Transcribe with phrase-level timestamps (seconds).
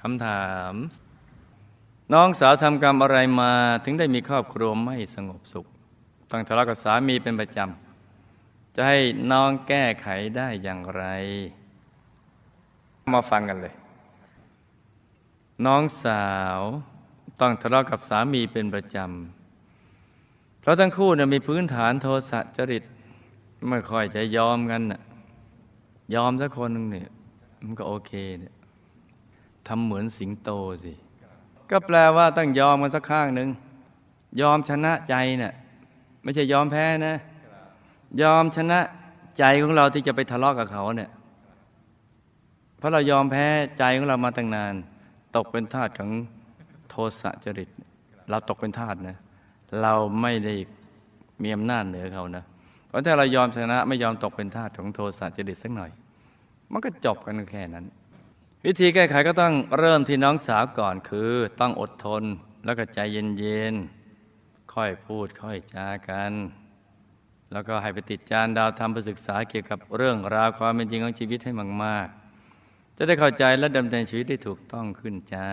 [0.00, 0.74] คำถาม
[2.12, 3.52] น้องสาวทำกรรมอะไรมา
[3.84, 5.66] ถึงได้มีครอบครัวไม่สงบสุข
[6.30, 8.98] ต้องทะเลาะกับสามีเป็นประจำ จะให้
[9.32, 11.04] น้องแก้ไขได้อย่างไร
[13.12, 13.74] มาฟังกันเลย
[15.66, 16.26] น้องสา
[16.56, 16.58] ว
[17.40, 22.84] ต้องทะเลาะกับสามีเป็นประจำ เพราะทั้งคู่นะมีพื้นฐานโทสะจริต
[23.68, 25.00] ไม่ค่อยจะยอมกันนะ
[26.14, 27.08] ยอมสักคนหนึ่งเนี่ย
[27.64, 28.54] มันก็โอเคเนี่ย
[29.68, 30.50] ทำเหมือนสิงโต
[30.84, 30.92] สิ
[31.70, 33.48] ก็แปลว่าต้องยอมกันสักข้างหนึ่ง
[34.40, 35.52] ยอมชนะใจเนะ่ย
[36.22, 37.16] ไม่ใช่ยอมแพ้นะ
[38.22, 38.78] ยอมชนะ
[39.38, 41.10] ใจของเราที่จะไปทะเลาะกับเขาเนี่ย
[42.78, 43.46] เพราะเรายอมแพ้
[43.78, 44.74] ใจของเรามาตั้งนาน
[45.36, 46.10] ตกเป็นทาสของ
[46.90, 47.68] โทสะจริต
[48.30, 49.16] เราตกเป็นทาสนะ
[49.82, 49.92] เรา
[50.22, 50.54] ไม่ได้
[51.42, 52.44] มีอำนาจเหนือเขานะ
[52.88, 55.90] เพราะถ้าเรายอมชนะไม่ยอมตกเป็นทาสของโทสะจริตสักหน่อย
[56.72, 57.86] มันก็จบกันแค่นั้น
[58.66, 62.22] วิธีแก้ไขก็ต้องเริ่มที่น้องสาวก่อนคือต้องอดทน
[62.64, 62.98] แล้วก็ใจ
[63.38, 66.32] เย็นๆค่อยพูดค่อยจากัน
[67.52, 71.52] แล้วก็ให้ไปติดจานดาวทำไปศึกษาเกี่ยวกับเรื่องราวความเป็นจริงของชีวิตให้
[71.84, 75.48] มากๆ จะได้เข้าใจและดำเนินชีวิตได้ถูกต้องขึ้นจ้า